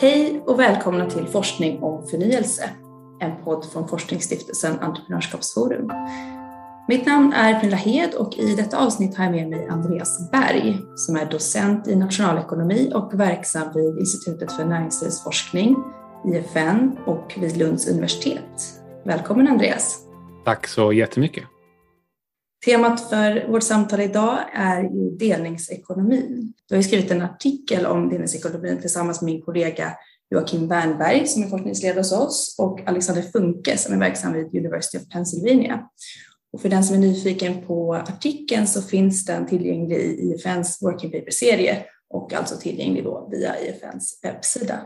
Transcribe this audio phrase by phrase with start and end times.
[0.00, 2.70] Hej och välkomna till Forskning om förnyelse,
[3.20, 5.90] en podd från Forskningsstiftelsen Entreprenörskapsforum.
[6.88, 10.78] Mitt namn är Pernilla Hed och i detta avsnitt har jag med mig Andreas Berg
[10.96, 15.76] som är docent i nationalekonomi och verksam vid Institutet för näringslivsforskning,
[16.24, 18.82] IFN och vid Lunds universitet.
[19.04, 19.98] Välkommen Andreas!
[20.44, 21.44] Tack så jättemycket!
[22.64, 26.52] Temat för vårt samtal idag är ju delningsekonomin.
[26.68, 29.92] Du har skrivit en artikel om delningsekonomin tillsammans med min kollega
[30.30, 34.98] Joakim Wernberg som är forskningsledare hos oss och Alexander Funke som är verksam vid University
[34.98, 35.88] of Pennsylvania.
[36.52, 41.10] Och för den som är nyfiken på artikeln så finns den tillgänglig i IFNs Working
[41.10, 44.80] Paper-serie och alltså tillgänglig då via IFNs webbsida.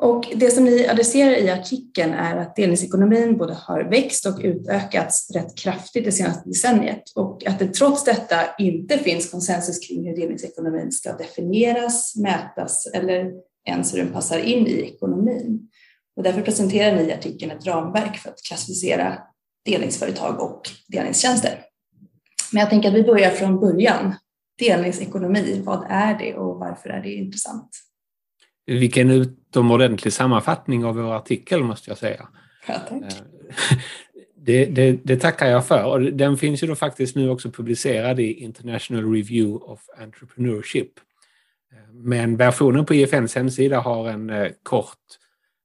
[0.00, 5.30] Och det som ni adresserar i artikeln är att delningsekonomin både har växt och utökats
[5.30, 10.16] rätt kraftigt det senaste decenniet och att det trots detta inte finns konsensus kring hur
[10.16, 13.32] delningsekonomin ska definieras, mätas eller
[13.68, 15.68] ens hur den passar in i ekonomin.
[16.16, 19.18] Och därför presenterar ni i artikeln ett ramverk för att klassificera
[19.64, 21.62] delningsföretag och delningstjänster.
[22.52, 24.14] Men jag tänker att vi börjar från början.
[24.58, 27.87] Delningsekonomi, vad är det och varför är det intressant?
[28.68, 32.28] Vilken utomordentlig sammanfattning av vår artikel måste jag säga.
[32.66, 33.02] Ja, tack.
[33.02, 33.78] Eh,
[34.36, 35.84] det, det, det, tackar jag för.
[35.84, 40.92] Och den finns ju då faktiskt nu också publicerad i International Review of Entrepreneurship.
[41.72, 44.98] Eh, men versionen på IFNs hemsida har en eh, kort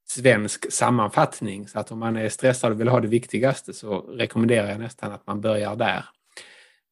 [0.09, 1.67] svensk sammanfattning.
[1.67, 5.11] Så att om man är stressad och vill ha det viktigaste så rekommenderar jag nästan
[5.11, 6.05] att man börjar där.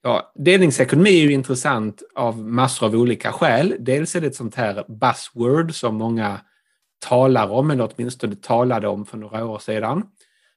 [0.04, 3.76] Ja, delningsekonomi är ju intressant av massor av olika skäl.
[3.80, 6.42] Dels är det ett sånt här buzzword som många
[7.00, 10.04] talar om, eller åtminstone talade om för några år sedan,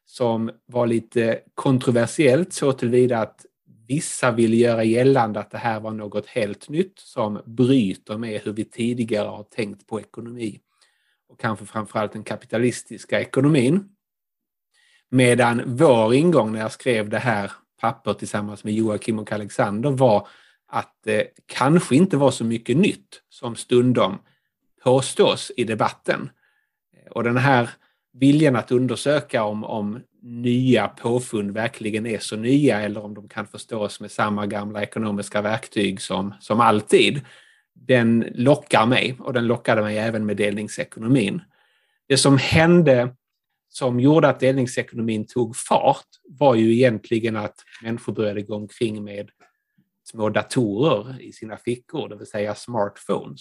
[0.05, 3.47] som var lite kontroversiellt så tillvida att
[3.89, 8.53] vissa vill göra gällande att det här var något helt nytt som bryter med hur
[8.53, 10.61] vi tidigare har tänkt på ekonomi
[11.29, 13.89] och kanske framförallt den kapitalistiska ekonomin.
[15.11, 20.29] Medan vår ingång när jag skrev det här papper tillsammans med Joakim och Alexander var
[20.69, 24.19] att det kanske inte var så mycket nytt som stundom
[24.85, 26.31] påstås i debatten.
[27.11, 27.71] Och den här
[28.13, 33.47] viljan att undersöka om, om nya påfund verkligen är så nya eller om de kan
[33.47, 37.21] förstås med samma gamla ekonomiska verktyg som, som alltid,
[37.75, 41.43] den lockar mig och den lockade mig även med delningsekonomin.
[42.09, 43.15] Det som hände
[43.77, 49.31] som gjorde att delningsekonomin tog fart var ju egentligen att människor började gå omkring med
[50.05, 53.41] små datorer i sina fickor, det vill säga smartphones.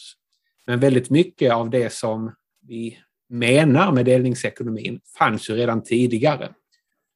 [0.66, 2.36] Men väldigt mycket av det som
[2.68, 3.00] vi
[3.30, 6.54] menar med delningsekonomin fanns ju redan tidigare.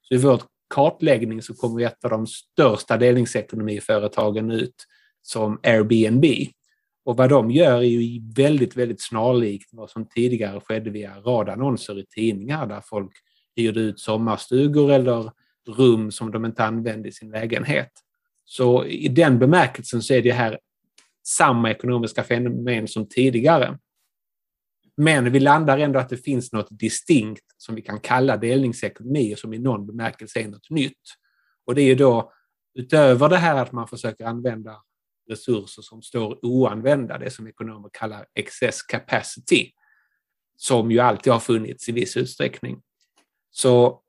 [0.02, 4.86] Så i vår kartläggning så kommer ett av de största delningsekonomiföretagen ut
[5.22, 6.26] som Airbnb.
[7.08, 12.00] Och vad de gör är ju väldigt, väldigt snarlikt vad som tidigare skedde via radannonser
[12.00, 13.12] i tidningar där folk
[13.56, 15.32] hyrde ut sommarstugor eller
[15.78, 17.92] rum som de inte använde i sin lägenhet.
[18.46, 20.60] Så i den bemärkelsen så är det här
[21.28, 23.80] samma ekonomiska fenomen som tidigare.
[24.98, 29.40] Men vi landar ändå att det finns något distinkt som vi kan kalla delningsekonomi och
[29.40, 31.04] som i någon bemärkelse är något nytt.
[31.66, 32.32] Och det är ju då
[32.74, 34.76] utöver det här att man försöker använda
[35.30, 39.72] resurser som står oanvända, det som ekonomer kallar excess capacity,
[40.56, 42.82] som ju alltid har funnits i viss utsträckning,
[43.50, 44.02] så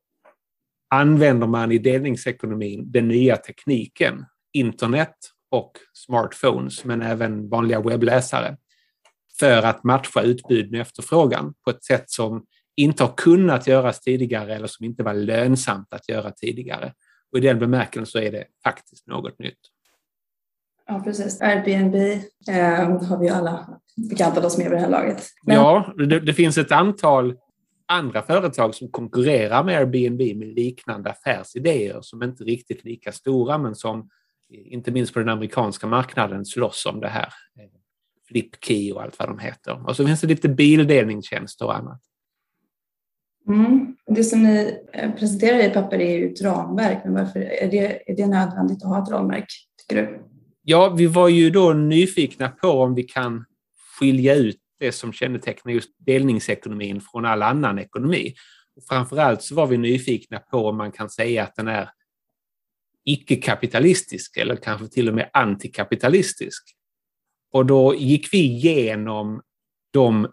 [0.91, 5.17] använder man i delningsekonomin den nya tekniken, internet
[5.51, 8.57] och smartphones, men även vanliga webbläsare,
[9.41, 12.45] för att matcha utbud med efterfrågan på ett sätt som
[12.77, 16.95] inte har kunnat göras tidigare eller som inte var lönsamt att göra tidigare.
[17.33, 19.59] Och I den bemärkelsen så är det faktiskt något nytt.
[20.89, 21.41] Ja, precis.
[21.41, 21.95] Airbnb
[22.49, 25.27] eh, har vi ju alla bekantat oss med vid det här laget.
[25.43, 25.57] Men...
[25.57, 27.35] Ja, det, det, finns ett antal
[27.87, 33.75] andra företag som konkurrerar med Airbnb med liknande affärsidéer som inte riktigt lika stora men
[33.75, 34.09] som
[34.51, 37.33] inte minst på den amerikanska marknaden slåss om det här.
[38.29, 39.89] Flipkey och allt vad de heter.
[39.89, 42.01] Och så finns det lite bildelningstjänster och annat.
[43.49, 43.97] Mm.
[44.07, 48.11] Det som ni eh, presenterar i papper är ju ett ramverk, men varför är det,
[48.11, 49.47] är det nödvändigt att ha ett ramverk,
[49.77, 50.25] tycker du?
[50.71, 53.45] Ja, vi var ju då nyfikna på om vi kan
[53.99, 58.35] skilja ut det som kännetecknar just delningsekonomin från all annan ekonomi.
[58.77, 61.91] Och framförallt så var vi nyfikna på om man kan säga att den är
[63.05, 66.63] icke-kapitalistisk eller kanske till och med antikapitalistisk.
[67.53, 69.43] Och då gick vi igenom
[69.91, 70.33] de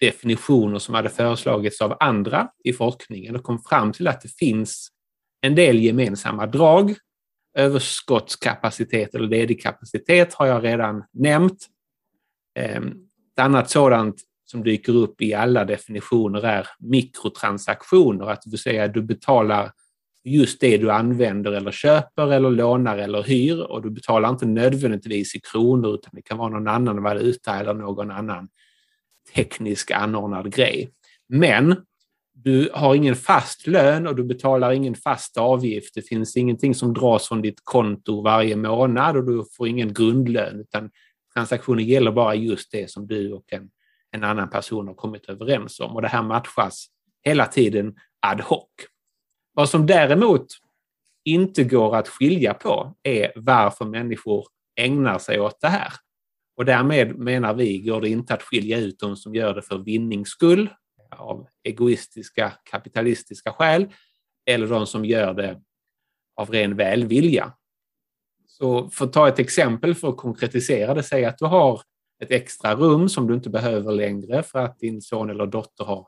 [0.00, 4.88] definitioner som hade föreslagits av andra i forskningen och kom fram till att det finns
[5.40, 6.94] en del gemensamma drag
[7.54, 11.66] Överskottskapacitet eller ledig kapacitet har jag redan nämnt.
[12.54, 12.86] Ehm,
[13.32, 18.94] ett annat sådant som dyker upp i alla definitioner är mikrotransaktioner, att du säger att
[18.94, 19.72] du betalar
[20.24, 25.34] just det du använder eller köper eller lånar eller hyr och du betalar inte nödvändigtvis
[25.34, 28.48] i kronor utan det kan vara någon annan valuta eller någon annan
[29.34, 30.90] teknisk anordnad grej.
[31.28, 31.76] Men
[32.44, 35.94] du har ingen fast lön och du betalar ingen fast avgift.
[35.94, 40.60] Det finns ingenting som dras från ditt konto varje månad och du får ingen grundlön
[40.60, 40.90] utan
[41.34, 43.70] transaktionen gäller bara just det som du och en,
[44.10, 46.86] en annan person har kommit överens om och det här matchas
[47.24, 47.94] hela tiden
[48.26, 48.68] ad hoc.
[49.54, 50.46] Vad som däremot
[51.24, 54.46] inte går att skilja på är varför människor
[54.80, 55.92] ägnar sig åt det här.
[56.56, 59.78] Och därmed menar vi går det inte att skilja ut de som gör det för
[59.78, 60.70] vinnings skull,
[61.16, 63.86] av egoistiska kapitalistiska skäl,
[64.46, 65.60] eller de som gör det
[66.36, 67.52] av ren välvilja.
[68.46, 71.82] Så för att ta ett exempel för att konkretisera det, säg att du har
[72.22, 76.06] ett extra rum som du inte behöver längre för att din son eller dotter har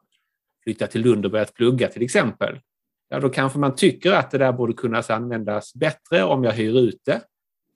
[0.65, 2.61] flyttat till Lund och börjat plugga till exempel.
[3.09, 6.79] Ja, då kanske man tycker att det där borde kunna användas bättre om jag hyr
[6.79, 7.21] ut det.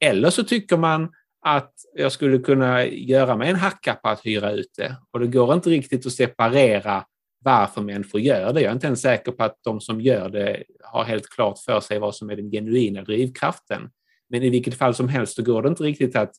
[0.00, 4.52] Eller så tycker man att jag skulle kunna göra mig en hacka på att hyra
[4.52, 4.96] ut det.
[5.10, 7.04] Och det går inte riktigt att separera
[7.38, 8.60] varför människor gör det.
[8.60, 11.80] Jag är inte ens säker på att de som gör det har helt klart för
[11.80, 13.90] sig vad som är den genuina drivkraften.
[14.28, 16.34] Men i vilket fall som helst så går det inte riktigt att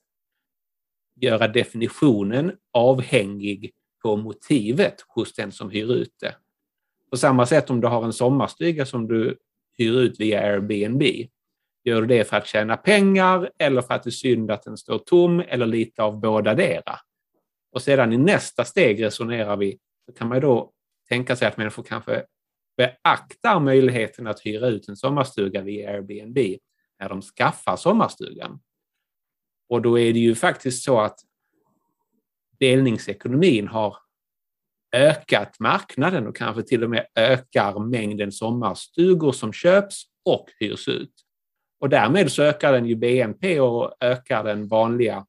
[1.15, 6.35] göra definitionen avhängig på motivet hos den som hyr ut det.
[7.11, 9.37] På samma sätt om du har en sommarstuga som du
[9.77, 11.03] hyr ut via Airbnb.
[11.83, 14.77] Gör du det för att tjäna pengar eller för att det är synd att den
[14.77, 16.99] står tom eller lite av båda dera?
[17.71, 20.71] Och sedan i nästa steg resonerar vi, så kan man då
[21.09, 22.25] tänka sig att människor kanske
[22.77, 26.37] beaktar möjligheten att hyra ut en sommarstuga via Airbnb
[26.99, 28.59] när de skaffar sommarstugan.
[29.69, 31.19] Och då är det ju faktiskt så att
[32.59, 33.97] delningsekonomin har
[34.91, 41.13] ökat marknaden och kanske till och med ökar mängden sommarstugor som köps och hyrs ut.
[41.79, 45.25] Och därmed så ökar den ju BNP och ökar den vanliga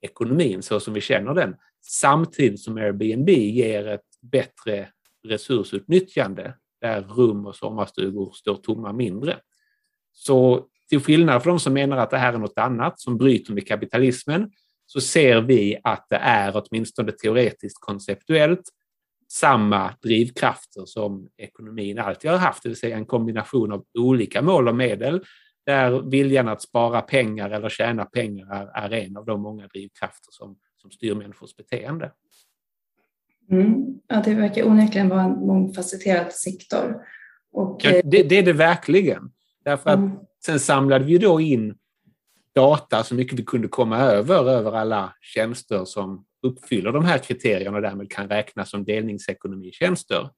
[0.00, 1.56] ekonomin så som vi känner den.
[1.80, 4.88] Samtidigt som Airbnb ger ett bättre
[5.24, 9.38] resursutnyttjande där rum och sommarstugor står tomma mindre.
[10.12, 13.52] Så till skillnad från de som menar att det här är något annat som bryter
[13.52, 14.50] med kapitalismen
[14.86, 18.62] så ser vi att det är åtminstone teoretiskt konceptuellt
[19.32, 24.68] samma drivkrafter som ekonomin alltid har haft, det vill säga en kombination av olika mål
[24.68, 25.24] och medel
[25.66, 30.28] där viljan att spara pengar eller tjäna pengar är, är en av de många drivkrafter
[30.30, 32.12] som, som styr människors beteende.
[33.50, 34.00] Mm.
[34.08, 36.96] Ja, det verkar onekligen vara en mångfacetterad sektor.
[37.52, 39.30] Och, ja, det, det, är det verkligen.
[39.64, 40.10] Därför att mm.
[40.46, 41.74] sen samlade vi då in
[42.54, 47.76] data så mycket vi kunde komma över, över alla tjänster som uppfyller de här kriterierna
[47.76, 50.30] och därmed kan räknas som delningsekonomitjänster.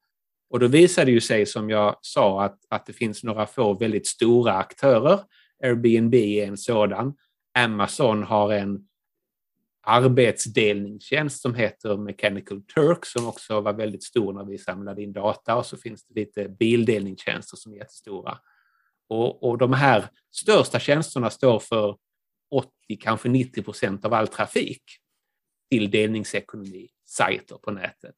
[0.51, 3.75] Och då visade det ju sig, som jag sa, att, att det finns några få
[3.75, 5.21] väldigt stora aktörer.
[5.63, 7.15] Airbnb är en sådan.
[7.59, 8.79] Amazon har en
[9.85, 15.57] arbetsdelningstjänst som heter Mechanical Turk som också var väldigt stor när vi samlade in data
[15.57, 18.39] och så finns det lite bildelningstjänster som är jättestora.
[19.09, 21.97] Och, och de här största tjänsterna står för
[22.51, 22.71] 80,
[23.01, 24.83] kanske 90 procent av all trafik
[25.71, 28.15] till delningsekonomi-sajter på nätet.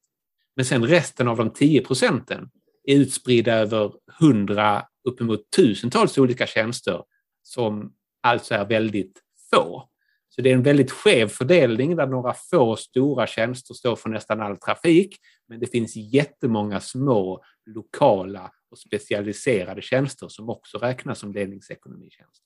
[0.55, 2.49] Men sen resten av de 10 procenten
[2.83, 7.03] är utspridda över hundra, uppemot tusentals olika tjänster
[7.43, 9.89] som alltså är väldigt få.
[10.37, 14.41] Så det är en väldigt skev fördelning där några få stora tjänster står för nästan
[14.41, 15.17] all trafik,
[15.47, 22.45] men det finns jättemånga små lokala och specialiserade tjänster som också räknas som delningsekonomitjänster.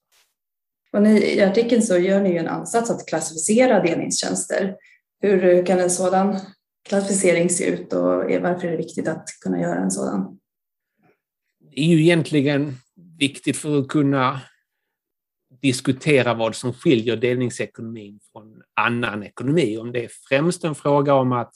[0.92, 4.76] Och ni, I artikeln så gör ni en ansats att klassificera delningstjänster.
[5.22, 6.40] Hur kan en sådan
[6.90, 8.04] klassificering se ut och
[8.42, 10.40] varför är det viktigt att kunna göra en sådan?
[11.60, 12.76] Det är ju egentligen
[13.20, 14.42] viktigt för att kunna
[15.62, 19.78] diskutera vad som skiljer delningsekonomin från annan ekonomi.
[19.78, 21.54] Om det är främst en fråga om att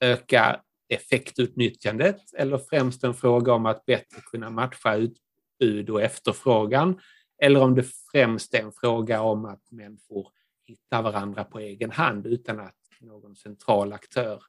[0.00, 7.00] öka effektutnyttjandet eller främst en fråga om att bättre kunna matcha utbud och efterfrågan
[7.42, 10.28] eller om det främst är en fråga om att människor
[10.64, 14.42] hittar varandra på egen hand utan att någon central aktör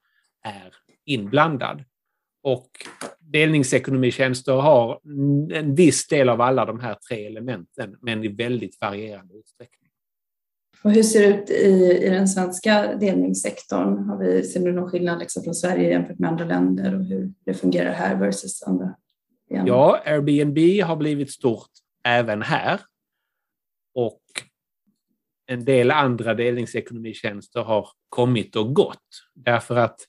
[0.43, 1.83] är inblandad.
[2.43, 2.69] Och
[3.19, 5.00] delningsekonomitjänster har
[5.53, 9.89] en viss del av alla de här tre elementen, men i väldigt varierande utsträckning.
[10.83, 13.97] Och hur ser det ut i, i den svenska delningssektorn?
[13.97, 17.33] Har vi, ser du någon skillnad liksom från Sverige jämfört med andra länder och hur
[17.45, 18.95] det fungerar här versus andra?
[19.50, 19.67] Igen?
[19.67, 21.69] Ja, Airbnb har blivit stort
[22.07, 22.81] även här.
[23.95, 24.21] Och
[25.45, 30.00] en del andra delningsekonomitjänster har kommit och gått därför att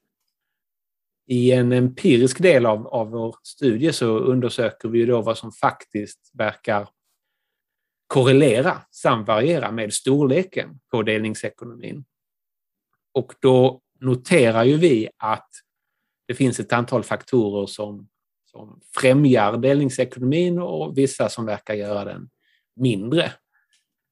[1.26, 6.30] i en empirisk del av, av vår studie så undersöker vi då vad som faktiskt
[6.32, 6.88] verkar
[8.06, 12.04] korrelera, samvariera med storleken på delningsekonomin.
[13.12, 15.48] Och då noterar ju vi att
[16.26, 18.08] det finns ett antal faktorer som,
[18.44, 22.28] som främjar delningsekonomin och vissa som verkar göra den
[22.76, 23.32] mindre.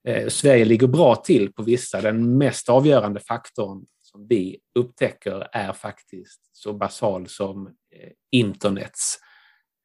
[0.09, 2.01] Eh, Sverige ligger bra till på vissa.
[2.01, 9.19] Den mest avgörande faktorn som vi upptäcker är faktiskt så basal som eh, internets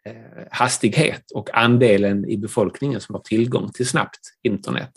[0.05, 4.91] eh, hastighet och andelen i befolkningen som har tillgång till snabbt internet.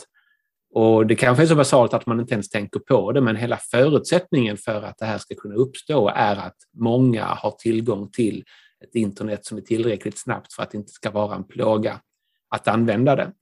[0.75, 3.57] Och det kanske är så basalt att man inte ens tänker på det, men hela
[3.57, 8.45] förutsättningen för att det här ska kunna uppstå är att många har tillgång till
[8.85, 12.01] ett internet som är tillräckligt snabbt för att det inte ska vara en plåga
[12.49, 13.33] att använda det.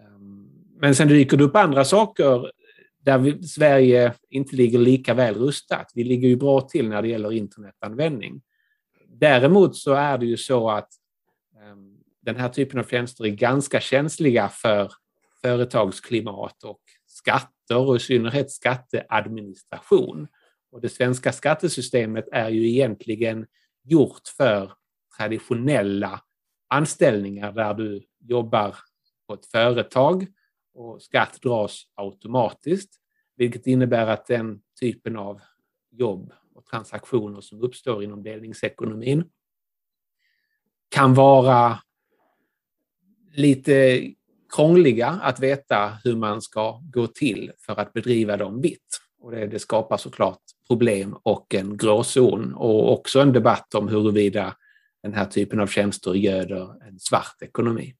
[0.00, 0.48] Ehm,
[0.80, 2.50] men sen dyker det upp andra saker
[3.06, 5.92] där vi, Sverige inte ligger lika väl rustat.
[5.94, 8.42] Vi ligger ju bra till när det gäller internetanvändning.
[9.08, 10.88] Däremot så är det ju så att
[11.72, 14.92] um, den här typen av tjänster är ganska känsliga för
[15.42, 20.28] företagsklimat och skatter och i synnerhet skatteadministration.
[20.72, 23.46] Och det svenska skattesystemet är ju egentligen
[23.84, 24.72] gjort för
[25.18, 26.20] traditionella
[26.68, 28.76] anställningar där du jobbar
[29.28, 30.26] på ett företag
[30.76, 32.90] och skatt dras automatiskt,
[33.36, 35.40] vilket innebär att den typen av
[35.90, 39.24] jobb och transaktioner som uppstår inom delningsekonomin
[40.88, 41.78] kan vara
[43.32, 44.02] lite
[44.56, 49.00] krångliga att veta hur man ska gå till för att bedriva dem vitt.
[49.18, 54.56] Och det, det skapar såklart problem och en gråzon och också en debatt om huruvida
[55.02, 57.94] den här typen av tjänster göder en svart ekonomi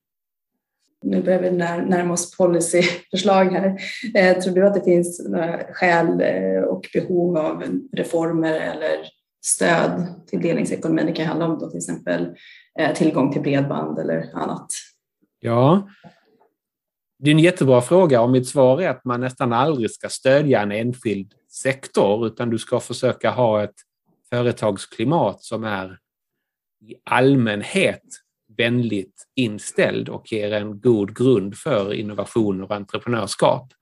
[1.05, 3.79] nu börjar vi närma oss policyförslag här.
[4.15, 9.09] Eh, tror du att det finns några skäl eh, och behov av reformer eller
[9.45, 11.07] stöd till delningsekonomin?
[11.07, 12.35] Det kan handla om då till exempel
[12.79, 14.67] eh, tillgång till bredband eller annat.
[15.41, 15.89] Ja,
[17.19, 20.61] det är en jättebra fråga och mitt svar är att man nästan aldrig ska stödja
[20.61, 23.75] en enskild sektor utan du ska försöka ha ett
[24.31, 25.99] företagsklimat som är
[26.81, 28.03] i allmänhet
[28.57, 33.73] vänligt inställd och ger en god grund för innovation och entreprenörskap.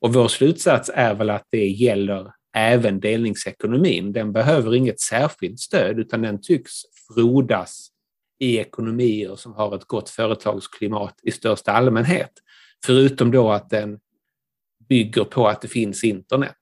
[0.00, 4.12] Och vår slutsats är väl att det gäller även delningsekonomin.
[4.12, 6.72] Den behöver inget särskilt stöd utan den tycks
[7.14, 7.88] frodas
[8.38, 12.32] i ekonomier som har ett gott företagsklimat i största allmänhet.
[12.86, 13.98] Förutom då att den
[14.88, 16.56] bygger på att det finns internet.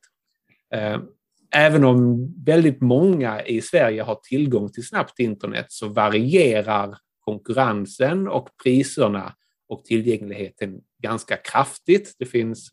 [0.74, 1.00] Eh,
[1.54, 8.48] även om väldigt många i Sverige har tillgång till snabbt internet så varierar konkurrensen och
[8.62, 9.34] priserna
[9.68, 12.14] och tillgängligheten ganska kraftigt.
[12.18, 12.70] Det finns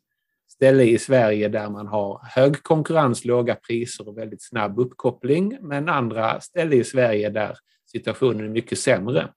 [0.51, 5.89] ställen i Sverige där man har hög konkurrens, låga priser och väldigt snabb uppkoppling, men
[5.89, 9.29] andra ställen i Sverige där situationen är mycket sämre.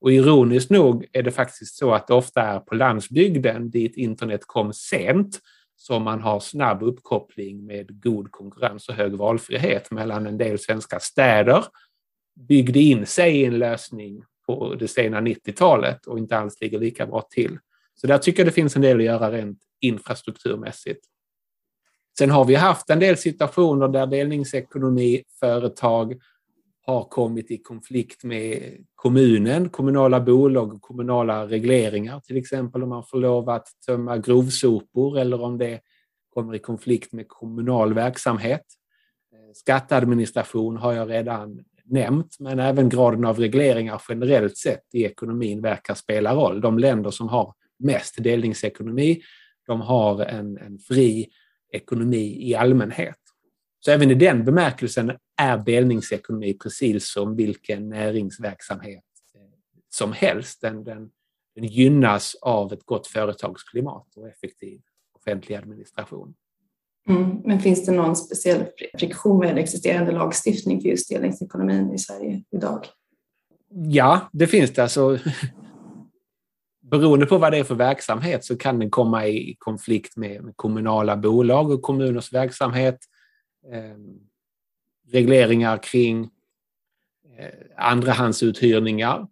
[0.00, 4.40] Och ironiskt nog är det faktiskt så att det ofta är på landsbygden dit internet
[4.46, 5.40] kom sent
[5.76, 11.00] som man har snabb uppkoppling med god konkurrens och hög valfrihet mellan en del svenska
[11.00, 11.64] städer
[12.48, 17.06] byggde in sig i en lösning på det sena 90-talet och inte alls ligger lika
[17.06, 17.58] bra till.
[17.94, 21.00] Så där tycker jag det finns en del att göra rent infrastrukturmässigt.
[22.18, 26.14] Sen har vi haft en del situationer där delningsekonomiföretag
[26.86, 33.04] har kommit i konflikt med kommunen, kommunala bolag och kommunala regleringar, till exempel om man
[33.04, 35.80] får lov att tömma grovsopor eller om det
[36.34, 38.64] kommer i konflikt med kommunal verksamhet.
[39.54, 45.94] Skatteadministration har jag redan nämnt, men även graden av regleringar generellt sett i ekonomin verkar
[45.94, 46.60] spela roll.
[46.60, 49.22] De länder som har mest delningsekonomi,
[49.66, 51.28] de har en, en fri
[51.72, 53.18] ekonomi i allmänhet.
[53.80, 59.04] Så även i den bemärkelsen är delningsekonomi precis som vilken näringsverksamhet
[59.34, 59.40] eh,
[59.90, 60.60] som helst.
[60.60, 61.10] Den, den,
[61.54, 64.80] den gynnas av ett gott företagsklimat och effektiv
[65.12, 66.34] offentlig administration.
[67.08, 67.40] Mm.
[67.44, 68.64] Men finns det någon speciell
[68.98, 72.86] friktion med existerande lagstiftning för just delningsekonomin i Sverige idag?
[73.70, 74.82] Ja, det finns det.
[74.82, 75.18] Alltså,
[76.90, 81.16] beroende på vad det är för verksamhet så kan den komma i konflikt med, kommunala
[81.16, 82.98] bolag och kommuners verksamhet.
[83.72, 83.98] Eh,
[85.12, 86.24] regleringar kring
[87.38, 89.26] eh, andrahandsuthyrningar,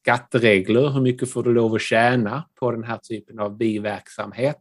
[0.00, 4.60] skatteregler, hur mycket får du lov att tjäna på den här typen av biverksamhet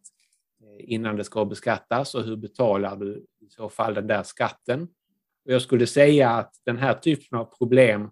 [0.79, 4.81] innan det ska beskattas och hur betalar du i så fall den där skatten?
[5.45, 8.09] Och jag skulle säga att den här typen av problem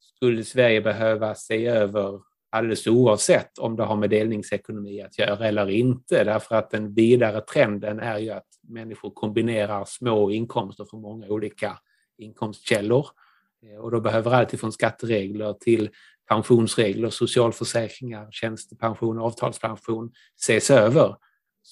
[0.00, 2.20] skulle Sverige behöva se över
[2.50, 6.24] alldeles oavsett om det har med delningsekonomi att göra eller inte.
[6.24, 11.78] Därför att den vidare trenden är ju att människor kombinerar små inkomster från många olika
[12.18, 13.06] inkomstkällor.
[13.80, 15.90] Och då behöver allt från skatteregler till
[16.28, 21.16] pensionsregler, socialförsäkringar, tjänstepension, avtalspension ses över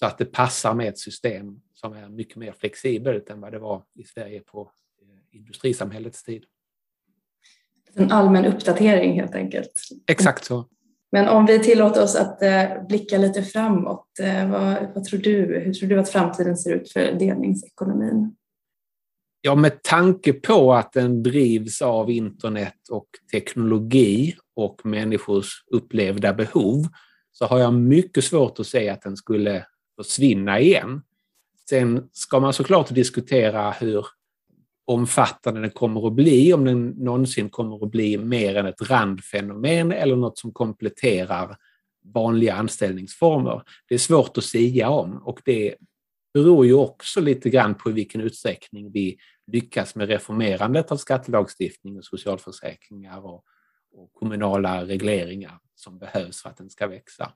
[0.01, 3.59] så att det passar med ett system som är mycket mer flexibelt än vad det
[3.59, 4.71] var i Sverige på
[5.31, 6.45] industrisamhällets tid.
[7.95, 9.73] En allmän uppdatering helt enkelt.
[10.07, 10.65] Exakt så.
[11.13, 15.61] Men om vi tillåter oss att eh, blicka lite framåt, eh, vad, vad, tror du?
[15.65, 18.37] Hur tror du att framtiden ser ut för delningsekonomin?
[19.41, 26.87] Ja, med tanke på att den drivs av internet och teknologi och människors upplevda behov
[27.33, 29.67] så har jag mycket svårt att se att den skulle
[30.05, 31.03] försvinna igen.
[31.69, 34.07] Sen ska man såklart diskutera hur
[34.85, 39.93] omfattande den kommer att bli, om den någonsin kommer att bli mer än ett randfenomen
[39.93, 41.57] eller något som kompletterar
[42.15, 43.63] vanliga anställningsformer.
[43.89, 45.75] Det är svårt att säga om och det
[46.35, 49.17] beror ju också lite grann på i vilken utsträckning vi
[49.47, 53.45] lyckas med reformerandet av skattelagstiftning och socialförsäkringar och,
[53.93, 57.33] och kommunala regleringar som behövs för att den ska växa.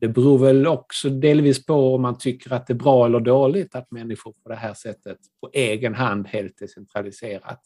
[0.00, 3.74] Det beror väl också delvis på om man tycker att det är bra eller dåligt
[3.74, 7.60] att människor på det här sättet på egen hand helt decentraliserat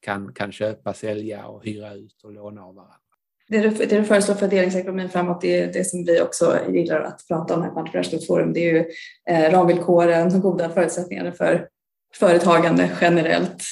[0.00, 2.96] kan, kan köpa, sälja och hyra ut och låna av varandra.
[3.48, 7.00] Det du, det du föreslår för delningsekonomin framåt det är det som vi också gillar
[7.00, 8.52] att prata om här på Entreprenörskap Forum.
[8.52, 8.84] Det är ju
[9.30, 11.68] eh, ramvillkoren och goda förutsättningar för
[12.14, 13.62] företagande generellt.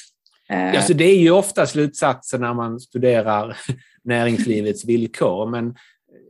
[0.50, 0.74] Eh.
[0.74, 3.56] Ja, så det är ju ofta slutsatsen när man studerar
[4.04, 5.50] näringslivets villkor.
[5.50, 5.74] Men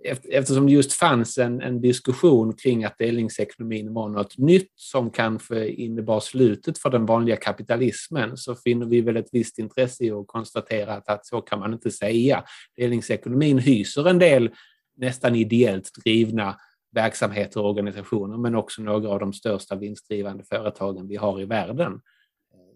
[0.05, 5.69] eftersom det just fanns en, en, diskussion kring att delningsekonomin var något nytt som kanske
[5.69, 10.27] innebar slutet för den vanliga kapitalismen så finner vi väl ett visst intresse i att
[10.27, 12.45] konstatera att, att så kan man inte säga.
[12.77, 14.51] Delningsekonomin hyser en del
[14.97, 16.57] nästan ideellt drivna
[16.93, 22.01] verksamheter och organisationer men också några av de största vinstdrivande företagen vi har i världen.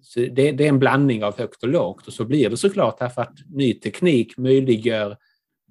[0.01, 2.99] Så det, det är en blandning av högt och lågt och så blir det såklart
[2.99, 5.17] därför att ny teknik möjliggör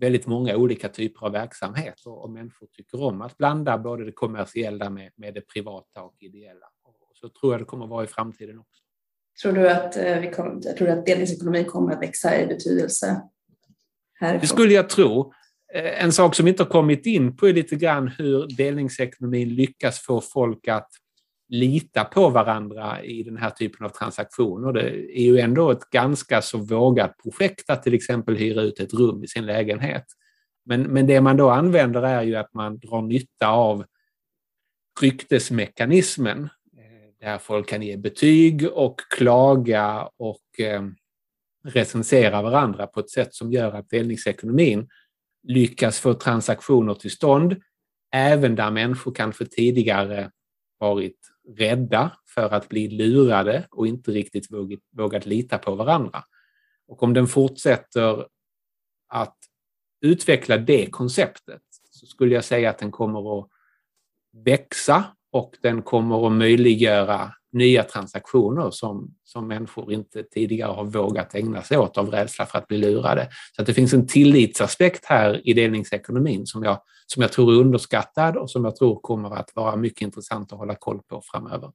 [0.03, 4.89] väldigt många olika typer av verksamhet och, människor tycker om att blanda både det kommersiella
[4.89, 6.65] med, med det privata och ideella.
[6.83, 8.83] Och så tror jag det kommer att vara i framtiden också.
[9.41, 13.21] Tror du att, eh, vi kommer, tror du att delningsekonomin kommer att växa i betydelse?
[14.19, 14.41] Härifrån?
[14.41, 15.33] Det skulle jag tro.
[15.73, 19.99] Eh, en sak som inte har kommit in på är lite grann hur delningsekonomin lyckas
[19.99, 20.89] få folk att
[21.53, 24.73] lita på varandra i den här typen av transaktioner.
[24.73, 28.93] Det är ju ändå ett ganska så vågat projekt att till exempel hyra ut ett
[28.93, 30.05] rum i sin lägenhet.
[30.65, 33.85] Men, men det man då använder är ju att man drar nytta av
[35.01, 36.43] ryktesmekanismen
[36.77, 40.83] eh, där folk kan ge betyg och klaga och eh,
[41.63, 44.89] recensera varandra på ett sätt som gör att delningsekonomin
[45.47, 47.55] lyckas få transaktioner till stånd
[48.13, 50.31] även där människor kanske tidigare
[50.79, 56.23] varit rädda för att bli lurade och inte riktigt vågat, vågat lita på varandra.
[56.88, 58.27] Och om den fortsätter
[59.08, 59.38] att
[60.01, 63.49] utveckla det konceptet så skulle jag säga att den kommer att
[64.45, 71.35] växa och den kommer att möjliggöra nya transaktioner som, som människor inte tidigare har vågat
[71.35, 73.27] ägna sig åt av rädsla för att bli lurade.
[73.55, 77.57] Så att det finns en tillitsaspekt här i delningsekonomin som jag, som jag tror är
[77.57, 81.71] underskattad och som jag tror kommer att vara mycket intressant att hålla koll på framöver.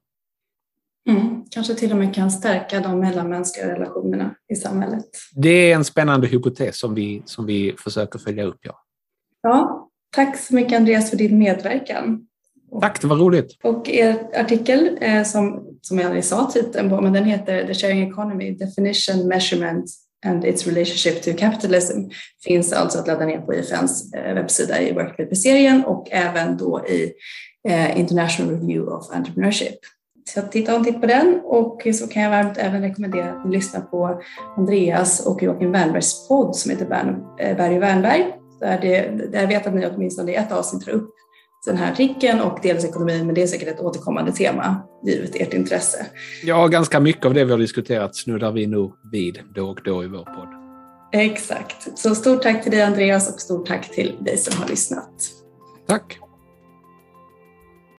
[1.08, 5.04] Mm, kanske till och med kan stärka de mellanmänskliga relationerna i samhället.
[5.34, 8.58] Det är en spännande hypotes som vi, som vi försöker följa upp.
[8.60, 8.84] Ja.
[9.42, 12.27] Ja, tack så mycket Andreas för din medverkan.
[12.80, 13.56] Tack, det var roligt.
[13.64, 18.10] Och er artikel eh, som, som jag sa titeln på, men den heter The Sharing
[18.10, 19.90] Economy, Definition, Measurement
[20.26, 21.98] and its relationship to capitalism
[22.44, 27.12] finns alltså att ladda ner på IFNs eh, webbsida i Workpaper-serien och även då i
[27.68, 29.78] eh, International Review of Entrepreneurship.
[30.34, 33.56] Så titta en titt på den och så kan jag varmt även rekommendera att ni
[33.56, 34.22] lyssnar på
[34.56, 38.34] Andreas och Joakim Wernbergs podd som heter Berg och Wernberg.
[38.60, 41.14] Där, det, där jag vet att ni åtminstone i ett avsnitt tar upp
[41.66, 46.06] den här artikeln och delningsekonomin, men det är säkert ett återkommande tema givet ert intresse.
[46.44, 50.04] Ja, ganska mycket av det vi har diskuterat snuddar vi nog vid då och då
[50.04, 50.48] i vår podd.
[51.12, 51.98] Exakt.
[51.98, 55.12] Så stort tack till dig Andreas och stort tack till dig som har lyssnat.
[55.86, 56.18] Tack.